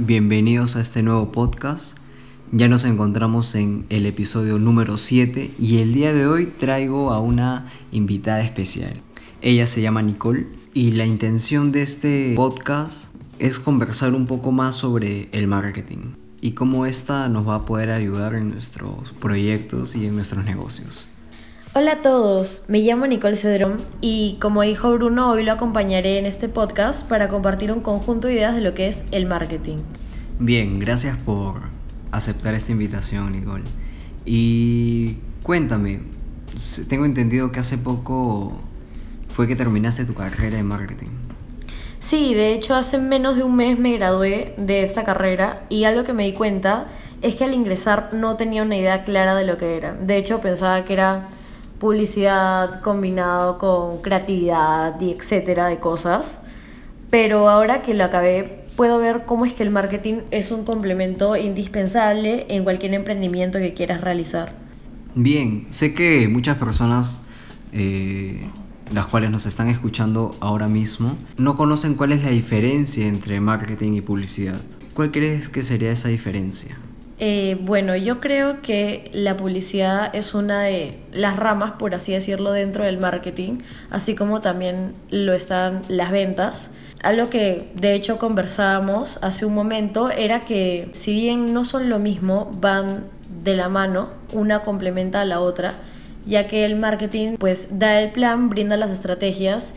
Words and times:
Bienvenidos 0.00 0.76
a 0.76 0.80
este 0.80 1.02
nuevo 1.02 1.32
podcast. 1.32 1.98
Ya 2.52 2.68
nos 2.68 2.84
encontramos 2.84 3.56
en 3.56 3.84
el 3.88 4.06
episodio 4.06 4.60
número 4.60 4.96
7 4.96 5.50
y 5.58 5.78
el 5.78 5.92
día 5.92 6.12
de 6.12 6.28
hoy 6.28 6.46
traigo 6.46 7.10
a 7.10 7.18
una 7.18 7.66
invitada 7.90 8.40
especial. 8.40 9.02
Ella 9.42 9.66
se 9.66 9.82
llama 9.82 10.02
Nicole 10.02 10.46
y 10.72 10.92
la 10.92 11.04
intención 11.04 11.72
de 11.72 11.82
este 11.82 12.34
podcast 12.36 13.12
es 13.40 13.58
conversar 13.58 14.14
un 14.14 14.26
poco 14.26 14.52
más 14.52 14.76
sobre 14.76 15.30
el 15.32 15.48
marketing 15.48 16.14
y 16.40 16.52
cómo 16.52 16.86
esta 16.86 17.28
nos 17.28 17.48
va 17.48 17.56
a 17.56 17.64
poder 17.64 17.90
ayudar 17.90 18.36
en 18.36 18.50
nuestros 18.50 19.10
proyectos 19.18 19.96
y 19.96 20.06
en 20.06 20.14
nuestros 20.14 20.44
negocios. 20.44 21.08
Hola 21.74 21.92
a 21.92 22.00
todos, 22.00 22.64
me 22.66 22.78
llamo 22.78 23.06
Nicole 23.06 23.36
Cedrón 23.36 23.76
y 24.00 24.38
como 24.40 24.62
dijo 24.62 24.90
Bruno, 24.94 25.30
hoy 25.30 25.44
lo 25.44 25.52
acompañaré 25.52 26.18
en 26.18 26.24
este 26.24 26.48
podcast 26.48 27.06
para 27.06 27.28
compartir 27.28 27.70
un 27.70 27.80
conjunto 27.80 28.26
de 28.26 28.34
ideas 28.34 28.54
de 28.54 28.62
lo 28.62 28.72
que 28.72 28.88
es 28.88 29.02
el 29.10 29.26
marketing. 29.26 29.76
Bien, 30.38 30.78
gracias 30.78 31.18
por 31.18 31.60
aceptar 32.10 32.54
esta 32.54 32.72
invitación, 32.72 33.32
Nicole. 33.32 33.64
Y 34.24 35.18
cuéntame, 35.42 36.00
tengo 36.88 37.04
entendido 37.04 37.52
que 37.52 37.60
hace 37.60 37.76
poco 37.76 38.58
fue 39.28 39.46
que 39.46 39.54
terminaste 39.54 40.06
tu 40.06 40.14
carrera 40.14 40.56
de 40.56 40.62
marketing. 40.62 41.10
Sí, 42.00 42.32
de 42.32 42.54
hecho 42.54 42.76
hace 42.76 42.96
menos 42.96 43.36
de 43.36 43.42
un 43.42 43.54
mes 43.54 43.78
me 43.78 43.92
gradué 43.92 44.54
de 44.56 44.84
esta 44.84 45.04
carrera 45.04 45.66
y 45.68 45.84
algo 45.84 46.02
que 46.02 46.14
me 46.14 46.24
di 46.24 46.32
cuenta 46.32 46.86
es 47.20 47.34
que 47.34 47.44
al 47.44 47.52
ingresar 47.52 48.14
no 48.14 48.36
tenía 48.36 48.62
una 48.62 48.76
idea 48.76 49.04
clara 49.04 49.34
de 49.34 49.44
lo 49.44 49.58
que 49.58 49.76
era. 49.76 49.92
De 49.92 50.16
hecho 50.16 50.40
pensaba 50.40 50.84
que 50.86 50.94
era 50.94 51.28
publicidad 51.78 52.80
combinado 52.80 53.58
con 53.58 54.02
creatividad 54.02 55.00
y 55.00 55.12
etcétera 55.12 55.66
de 55.66 55.78
cosas. 55.78 56.40
Pero 57.10 57.48
ahora 57.48 57.82
que 57.82 57.94
lo 57.94 58.04
acabé, 58.04 58.64
puedo 58.76 58.98
ver 58.98 59.24
cómo 59.26 59.44
es 59.44 59.54
que 59.54 59.62
el 59.62 59.70
marketing 59.70 60.20
es 60.30 60.50
un 60.50 60.64
complemento 60.64 61.36
indispensable 61.36 62.46
en 62.48 62.64
cualquier 62.64 62.94
emprendimiento 62.94 63.58
que 63.58 63.74
quieras 63.74 64.00
realizar. 64.02 64.54
Bien, 65.14 65.66
sé 65.70 65.94
que 65.94 66.28
muchas 66.28 66.58
personas, 66.58 67.22
eh, 67.72 68.46
las 68.92 69.06
cuales 69.06 69.30
nos 69.30 69.46
están 69.46 69.68
escuchando 69.68 70.36
ahora 70.40 70.68
mismo, 70.68 71.16
no 71.38 71.56
conocen 71.56 71.94
cuál 71.94 72.12
es 72.12 72.22
la 72.22 72.30
diferencia 72.30 73.06
entre 73.06 73.40
marketing 73.40 73.94
y 73.94 74.00
publicidad. 74.00 74.60
¿Cuál 74.94 75.10
crees 75.10 75.48
que 75.48 75.62
sería 75.62 75.90
esa 75.90 76.08
diferencia? 76.08 76.76
Eh, 77.20 77.58
bueno, 77.60 77.96
yo 77.96 78.20
creo 78.20 78.62
que 78.62 79.10
la 79.12 79.36
publicidad 79.36 80.14
es 80.14 80.34
una 80.34 80.62
de 80.62 80.98
las 81.12 81.36
ramas, 81.36 81.72
por 81.72 81.94
así 81.94 82.12
decirlo, 82.12 82.52
dentro 82.52 82.84
del 82.84 82.98
marketing, 82.98 83.58
así 83.90 84.14
como 84.14 84.40
también 84.40 84.92
lo 85.10 85.32
están 85.32 85.82
las 85.88 86.12
ventas. 86.12 86.70
Algo 87.02 87.28
que 87.28 87.70
de 87.74 87.94
hecho 87.94 88.18
conversábamos 88.18 89.18
hace 89.22 89.46
un 89.46 89.54
momento 89.54 90.10
era 90.10 90.40
que 90.40 90.90
si 90.92 91.12
bien 91.12 91.52
no 91.52 91.64
son 91.64 91.88
lo 91.88 91.98
mismo, 91.98 92.50
van 92.60 93.04
de 93.42 93.56
la 93.56 93.68
mano, 93.68 94.10
una 94.32 94.62
complementa 94.62 95.20
a 95.20 95.24
la 95.24 95.40
otra, 95.40 95.74
ya 96.24 96.46
que 96.46 96.64
el 96.64 96.78
marketing 96.78 97.36
pues 97.36 97.78
da 97.78 98.00
el 98.00 98.12
plan, 98.12 98.48
brinda 98.48 98.76
las 98.76 98.90
estrategias 98.90 99.74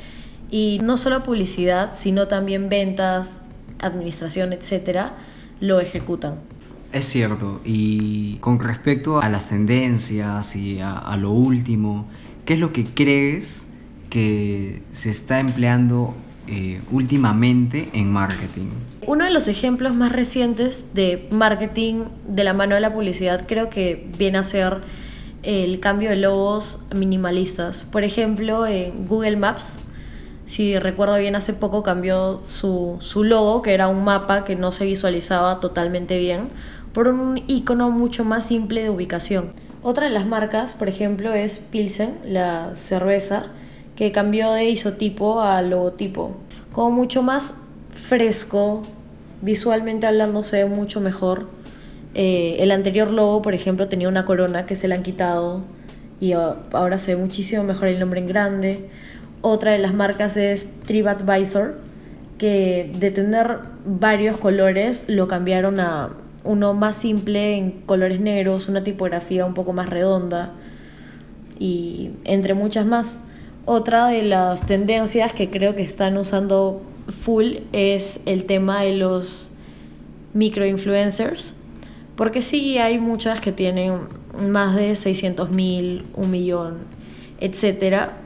y 0.52 0.80
no 0.84 0.98
solo 0.98 1.24
publicidad, 1.24 1.92
sino 1.98 2.28
también 2.28 2.70
ventas, 2.70 3.40
administración, 3.80 4.54
etcétera, 4.54 5.14
lo 5.60 5.80
ejecutan. 5.80 6.51
Es 6.94 7.06
cierto, 7.06 7.62
y 7.64 8.36
con 8.38 8.60
respecto 8.60 9.22
a 9.22 9.30
las 9.30 9.48
tendencias 9.48 10.56
y 10.58 10.80
a, 10.82 11.16
lo 11.18 11.32
último, 11.32 12.06
¿qué 12.44 12.56
es 12.56 12.60
lo 12.60 12.74
que 12.74 12.84
crees 12.84 13.68
que 14.10 14.82
se 14.92 15.10
está 15.10 15.40
empleando 15.40 16.14
eh, 16.48 16.82
últimamente 16.92 17.90
en 17.94 18.12
marketing? 18.12 18.68
Uno 19.08 19.24
de 19.24 19.32
los 19.32 19.48
ejemplos 19.48 19.96
más 19.96 20.12
recientes 20.12 20.84
de 20.94 21.30
marketing 21.32 22.04
de 22.28 22.44
la 22.44 22.54
mano 22.54 22.76
de 22.76 22.82
la 22.82 22.94
publicidad 22.94 23.46
creo 23.48 23.70
que 23.70 24.10
viene 24.18 24.40
a 24.40 24.44
ser 24.44 24.82
el 25.44 25.80
cambio 25.80 26.10
de 26.10 26.18
logos 26.18 26.82
minimalistas. 26.94 27.84
Por 27.84 28.04
ejemplo, 28.04 28.68
en 28.68 29.08
Google 29.08 29.38
Maps, 29.38 29.80
si 30.46 30.78
recuerdo 30.78 31.16
bien, 31.16 31.36
hace 31.36 31.54
poco 31.54 31.84
cambió 31.84 32.42
su, 32.44 32.98
su 33.00 33.24
logo, 33.24 33.62
que 33.62 33.74
era 33.74 33.88
un 33.88 34.04
mapa 34.04 34.44
que 34.44 34.58
no 34.58 34.74
se 34.74 34.86
visualizaba 34.86 35.62
totalmente 35.62 36.18
bien, 36.18 36.50
por 36.94 37.08
un 37.08 37.42
icono 37.48 37.90
mucho 37.92 38.26
más 38.26 38.46
simple 38.46 38.82
de 38.84 38.90
ubicación. 38.90 39.54
Otra 39.84 40.08
de 40.08 40.14
las 40.14 40.26
marcas, 40.26 40.74
por 40.74 40.90
ejemplo, 40.90 41.34
es 41.34 41.58
Pilsen, 41.58 42.18
la 42.26 42.76
cerveza, 42.76 43.48
que 43.96 44.12
cambió 44.12 44.52
de 44.52 44.66
isotipo 44.66 45.42
a 45.42 45.62
logotipo. 45.62 46.36
Como 46.72 46.92
mucho 46.92 47.24
más 47.24 47.56
fresco, 47.94 48.84
visualmente 49.42 50.08
hablando 50.08 50.44
se 50.44 50.64
ve 50.64 50.70
mucho 50.70 51.02
mejor. 51.02 51.48
Eh, 52.14 52.58
el 52.60 52.72
anterior 52.72 53.12
logo, 53.12 53.42
por 53.42 53.54
ejemplo, 53.54 53.88
tenía 53.88 54.08
una 54.08 54.26
corona 54.26 54.66
que 54.66 54.76
se 54.76 54.88
le 54.88 54.96
han 54.96 55.04
quitado 55.04 55.62
y 56.20 56.34
ahora 56.34 56.98
se 56.98 57.16
ve 57.16 57.22
muchísimo 57.22 57.64
mejor 57.64 57.88
el 57.88 58.00
nombre 58.00 58.20
en 58.20 58.28
grande. 58.28 58.90
Otra 59.42 59.72
de 59.72 59.80
las 59.80 59.94
marcas 59.94 60.38
es 60.38 60.68
TripAdvisor, 60.86 61.80
que 62.38 62.92
de 62.96 63.12
tener 63.12 63.58
varios 63.86 64.38
colores 64.38 65.06
lo 65.08 65.28
cambiaron 65.28 65.80
a 65.80 66.10
uno 66.44 66.74
más 66.74 66.96
simple 66.96 67.56
en 67.56 67.72
colores 67.86 68.20
negros, 68.20 68.68
una 68.68 68.84
tipografía 68.84 69.46
un 69.46 69.54
poco 69.54 69.74
más 69.74 69.90
redonda 69.90 70.52
y 71.60 72.12
entre 72.24 72.54
muchas 72.54 72.86
más. 72.86 73.20
Otra 73.66 74.08
de 74.08 74.24
las 74.24 74.66
tendencias 74.66 75.34
que 75.34 75.50
creo 75.50 75.76
que 75.76 75.84
están 75.84 76.18
usando 76.18 76.82
full 77.24 77.58
es 77.74 78.20
el 78.26 78.46
tema 78.46 78.82
de 78.82 78.96
los 78.96 79.52
microinfluencers, 80.34 81.56
porque 82.16 82.42
sí 82.42 82.78
hay 82.78 82.98
muchas 82.98 83.40
que 83.42 83.52
tienen 83.52 84.00
más 84.38 84.76
de 84.76 84.96
600 84.96 85.52
mil, 85.52 86.06
un 86.16 86.32
millón, 86.32 86.78
etcétera, 87.40 88.18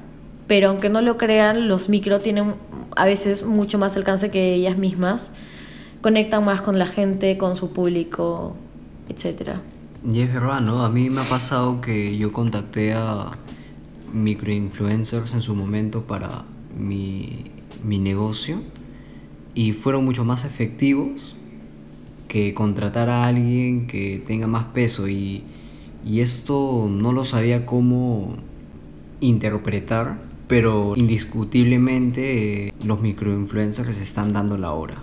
pero 0.47 0.69
aunque 0.69 0.89
no 0.89 1.01
lo 1.01 1.17
crean, 1.17 1.67
los 1.67 1.89
micro 1.89 2.19
tienen 2.19 2.53
a 2.95 3.05
veces 3.05 3.43
mucho 3.43 3.77
más 3.77 3.97
alcance 3.97 4.29
que 4.29 4.53
ellas 4.53 4.77
mismas 4.77 5.31
conectan 6.05 6.45
más 6.45 6.61
con 6.61 6.77
la 6.77 6.85
gente, 6.85 7.35
con 7.35 7.55
su 7.55 7.73
público, 7.73 8.55
etc. 9.09 9.53
Y 10.07 10.19
es 10.19 10.31
verdad, 10.31 10.61
¿no? 10.61 10.85
A 10.85 10.89
mí 10.91 11.09
me 11.09 11.21
ha 11.21 11.23
pasado 11.23 11.81
que 11.81 12.15
yo 12.15 12.31
contacté 12.31 12.93
a 12.93 13.31
microinfluencers 14.13 15.33
en 15.33 15.41
su 15.41 15.55
momento 15.55 16.03
para 16.03 16.45
mi, 16.77 17.45
mi 17.83 17.97
negocio 17.97 18.61
y 19.55 19.73
fueron 19.73 20.05
mucho 20.05 20.23
más 20.23 20.45
efectivos 20.45 21.35
que 22.27 22.53
contratar 22.53 23.09
a 23.09 23.25
alguien 23.25 23.87
que 23.87 24.23
tenga 24.27 24.45
más 24.45 24.65
peso 24.65 25.07
y, 25.07 25.41
y 26.05 26.19
esto 26.19 26.87
no 26.87 27.13
lo 27.13 27.25
sabía 27.25 27.65
cómo 27.65 28.35
interpretar, 29.21 30.19
pero 30.47 30.93
indiscutiblemente 30.95 32.67
eh, 32.67 32.73
los 32.85 33.01
microinfluencers 33.01 33.99
están 33.99 34.33
dando 34.33 34.55
la 34.59 34.71
hora. 34.71 35.01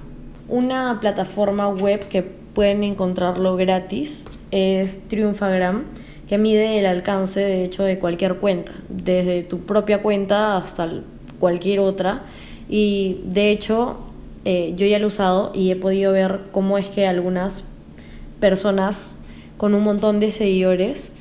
Una 0.48 0.98
plataforma 1.00 1.68
web 1.68 2.08
que 2.08 2.22
pueden 2.22 2.84
encontrarlo 2.84 3.56
gratis 3.56 4.24
es 4.50 5.00
Triunfagram, 5.08 5.84
que 6.28 6.38
mide 6.38 6.78
el 6.78 6.86
alcance 6.86 7.40
de 7.40 7.64
hecho 7.64 7.84
de 7.84 7.98
cualquier 7.98 8.36
cuenta, 8.36 8.72
desde 8.88 9.42
tu 9.42 9.60
propia 9.60 10.02
cuenta 10.02 10.56
hasta 10.56 10.90
cualquier 11.38 11.80
otra. 11.80 12.22
Y 12.68 13.20
de 13.24 13.50
hecho 13.50 13.98
eh, 14.44 14.74
yo 14.76 14.86
ya 14.86 14.98
lo 14.98 15.04
he 15.04 15.08
usado 15.08 15.52
y 15.54 15.70
he 15.70 15.76
podido 15.76 16.12
ver 16.12 16.40
cómo 16.50 16.76
es 16.78 16.88
que 16.88 17.06
algunas 17.06 17.64
personas 18.40 19.14
con 19.56 19.74
un 19.74 19.84
montón 19.84 20.18
de 20.18 20.32
seguidores 20.32 21.12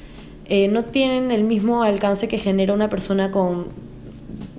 eh, 0.46 0.68
no 0.68 0.84
tienen 0.84 1.32
el 1.32 1.44
mismo 1.44 1.84
alcance 1.84 2.28
que 2.28 2.40
genera 2.40 2.74
una 2.74 2.90
persona 2.90 3.32
con, 3.32 3.68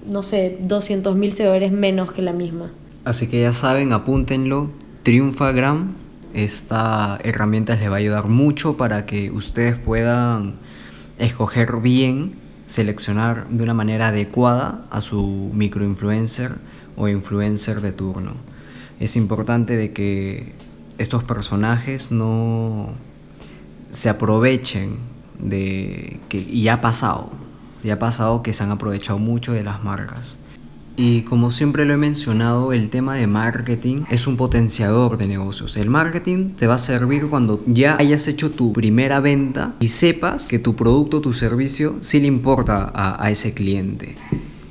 no 0.06 0.22
sé, 0.22 0.58
200.000 0.66 1.32
seguidores 1.32 1.72
menos 1.72 2.12
que 2.12 2.22
la 2.22 2.32
misma. 2.32 2.70
Así 3.04 3.26
que 3.26 3.40
ya 3.40 3.52
saben, 3.52 3.92
apúntenlo. 3.92 4.70
Triunfagram. 5.02 5.94
Esta 6.34 7.18
herramienta 7.24 7.74
les 7.74 7.90
va 7.90 7.94
a 7.94 7.98
ayudar 7.98 8.28
mucho 8.28 8.76
para 8.76 9.06
que 9.06 9.30
ustedes 9.32 9.76
puedan 9.76 10.54
escoger 11.18 11.76
bien, 11.78 12.34
seleccionar 12.66 13.48
de 13.48 13.64
una 13.64 13.74
manera 13.74 14.08
adecuada 14.08 14.86
a 14.90 15.00
su 15.00 15.50
microinfluencer 15.52 16.54
o 16.96 17.08
influencer 17.08 17.80
de 17.80 17.90
turno. 17.92 18.34
Es 19.00 19.16
importante 19.16 19.76
de 19.76 19.92
que 19.92 20.52
estos 20.98 21.24
personajes 21.24 22.12
no 22.12 22.90
se 23.90 24.08
aprovechen 24.08 24.98
de 25.40 26.20
que 26.28 26.38
y 26.38 26.68
ha 26.68 26.80
pasado, 26.80 27.32
ya 27.82 27.94
ha 27.94 27.98
pasado 27.98 28.42
que 28.44 28.52
se 28.52 28.62
han 28.62 28.70
aprovechado 28.70 29.18
mucho 29.18 29.52
de 29.52 29.64
las 29.64 29.82
marcas. 29.82 30.38
Y 30.96 31.22
como 31.22 31.50
siempre 31.50 31.84
lo 31.86 31.94
he 31.94 31.96
mencionado, 31.96 32.72
el 32.72 32.90
tema 32.90 33.16
de 33.16 33.26
marketing 33.26 34.04
es 34.10 34.26
un 34.26 34.36
potenciador 34.36 35.16
de 35.16 35.26
negocios. 35.26 35.76
El 35.76 35.88
marketing 35.88 36.50
te 36.50 36.66
va 36.66 36.74
a 36.74 36.78
servir 36.78 37.28
cuando 37.28 37.62
ya 37.66 37.96
hayas 37.96 38.28
hecho 38.28 38.50
tu 38.50 38.72
primera 38.72 39.20
venta 39.20 39.74
y 39.80 39.88
sepas 39.88 40.48
que 40.48 40.58
tu 40.58 40.76
producto 40.76 41.20
tu 41.20 41.32
servicio 41.32 41.96
sí 42.00 42.20
le 42.20 42.26
importa 42.26 42.90
a, 42.94 43.24
a 43.24 43.30
ese 43.30 43.54
cliente. 43.54 44.16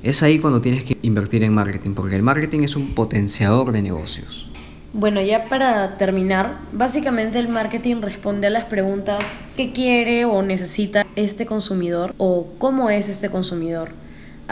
Es 0.03 0.21
ahí 0.23 0.39
cuando 0.39 0.61
tienes 0.61 0.83
que 0.83 0.97
invertir 1.01 1.43
en 1.43 1.53
marketing, 1.53 1.91
porque 1.91 2.15
el 2.15 2.23
marketing 2.23 2.61
es 2.61 2.75
un 2.75 2.93
potenciador 2.93 3.71
de 3.71 3.81
negocios. 3.81 4.51
Bueno, 4.93 5.21
ya 5.21 5.45
para 5.45 5.97
terminar, 5.97 6.59
básicamente 6.73 7.39
el 7.39 7.47
marketing 7.47 8.01
responde 8.01 8.47
a 8.47 8.49
las 8.49 8.65
preguntas 8.65 9.23
¿qué 9.55 9.71
quiere 9.71 10.25
o 10.25 10.41
necesita 10.41 11.05
este 11.15 11.45
consumidor 11.45 12.13
o 12.17 12.47
cómo 12.57 12.89
es 12.89 13.07
este 13.07 13.29
consumidor? 13.29 14.00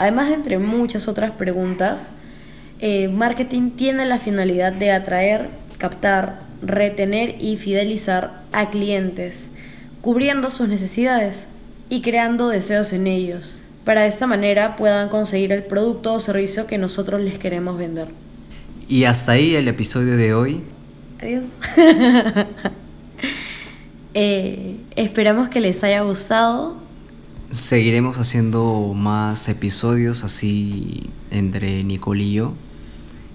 Además 0.00 0.28
de 0.28 0.34
entre 0.36 0.58
muchas 0.58 1.08
otras 1.08 1.32
preguntas, 1.32 2.00
eh, 2.80 3.08
marketing 3.08 3.72
tiene 3.72 4.06
la 4.06 4.18
finalidad 4.18 4.72
de 4.72 4.92
atraer, 4.92 5.50
captar, 5.76 6.40
retener 6.62 7.36
y 7.38 7.58
fidelizar 7.58 8.40
a 8.50 8.70
clientes, 8.70 9.50
cubriendo 10.00 10.50
sus 10.50 10.70
necesidades 10.70 11.48
y 11.90 12.00
creando 12.00 12.48
deseos 12.48 12.94
en 12.94 13.08
ellos. 13.08 13.60
Para 13.84 14.00
de 14.00 14.08
esta 14.08 14.26
manera 14.26 14.74
puedan 14.76 15.10
conseguir 15.10 15.52
el 15.52 15.64
producto 15.64 16.14
o 16.14 16.18
servicio 16.18 16.66
que 16.66 16.78
nosotros 16.78 17.20
les 17.20 17.38
queremos 17.38 17.76
vender. 17.76 18.08
Y 18.88 19.04
hasta 19.04 19.32
ahí 19.32 19.54
el 19.54 19.68
episodio 19.68 20.16
de 20.16 20.32
hoy. 20.32 20.62
Adiós. 21.20 21.44
Eh, 24.12 24.74
esperamos 24.96 25.50
que 25.50 25.60
les 25.60 25.84
haya 25.84 26.00
gustado. 26.00 26.79
Seguiremos 27.50 28.18
haciendo 28.18 28.92
más 28.94 29.48
episodios 29.48 30.22
así 30.22 31.10
entre 31.32 31.82
Nicole 31.82 32.22
y 32.22 32.32
yo, 32.34 32.52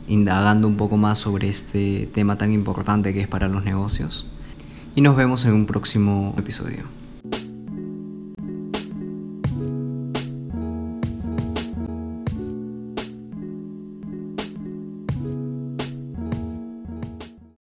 indagando 0.07 0.69
un 0.69 0.77
poco 0.77 0.95
más 0.95 1.19
sobre 1.19 1.49
este 1.49 2.07
tema 2.13 2.37
tan 2.37 2.53
importante 2.53 3.13
que 3.13 3.19
es 3.19 3.27
para 3.27 3.49
los 3.49 3.65
negocios. 3.65 4.25
Y 4.95 5.01
nos 5.01 5.17
vemos 5.17 5.43
en 5.43 5.51
un 5.51 5.65
próximo 5.65 6.33
episodio. 6.37 6.85